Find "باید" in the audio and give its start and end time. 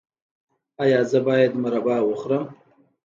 1.27-1.51